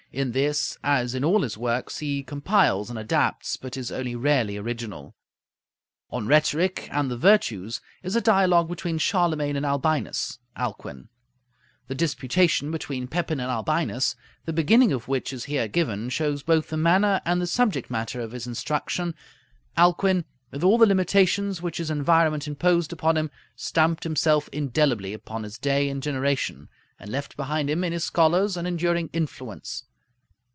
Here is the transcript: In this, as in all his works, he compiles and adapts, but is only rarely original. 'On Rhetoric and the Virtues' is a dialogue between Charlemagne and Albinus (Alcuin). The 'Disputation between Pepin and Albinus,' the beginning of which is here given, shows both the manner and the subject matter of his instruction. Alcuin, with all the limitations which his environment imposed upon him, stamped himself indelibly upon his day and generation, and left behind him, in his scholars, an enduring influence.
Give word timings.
In 0.13 0.33
this, 0.33 0.77
as 0.83 1.15
in 1.15 1.23
all 1.23 1.41
his 1.43 1.57
works, 1.57 1.99
he 1.99 2.21
compiles 2.21 2.89
and 2.89 2.99
adapts, 2.99 3.55
but 3.55 3.77
is 3.77 3.93
only 3.93 4.13
rarely 4.13 4.57
original. 4.57 5.15
'On 6.09 6.27
Rhetoric 6.27 6.89
and 6.91 7.09
the 7.09 7.15
Virtues' 7.15 7.79
is 8.03 8.13
a 8.13 8.19
dialogue 8.19 8.67
between 8.67 8.97
Charlemagne 8.97 9.55
and 9.55 9.65
Albinus 9.65 10.39
(Alcuin). 10.57 11.07
The 11.87 11.95
'Disputation 11.95 12.71
between 12.71 13.07
Pepin 13.07 13.39
and 13.39 13.49
Albinus,' 13.49 14.17
the 14.43 14.51
beginning 14.51 14.91
of 14.91 15.07
which 15.07 15.31
is 15.31 15.45
here 15.45 15.69
given, 15.69 16.09
shows 16.09 16.43
both 16.43 16.67
the 16.67 16.75
manner 16.75 17.21
and 17.23 17.39
the 17.39 17.47
subject 17.47 17.89
matter 17.89 18.19
of 18.19 18.33
his 18.33 18.45
instruction. 18.45 19.15
Alcuin, 19.77 20.25
with 20.51 20.61
all 20.61 20.77
the 20.77 20.85
limitations 20.85 21.61
which 21.61 21.77
his 21.77 21.89
environment 21.89 22.49
imposed 22.49 22.91
upon 22.91 23.15
him, 23.15 23.31
stamped 23.55 24.03
himself 24.03 24.49
indelibly 24.51 25.13
upon 25.13 25.43
his 25.43 25.57
day 25.57 25.87
and 25.87 26.03
generation, 26.03 26.67
and 26.99 27.09
left 27.09 27.37
behind 27.37 27.69
him, 27.69 27.81
in 27.85 27.93
his 27.93 28.03
scholars, 28.03 28.57
an 28.57 28.65
enduring 28.67 29.09
influence. 29.13 29.85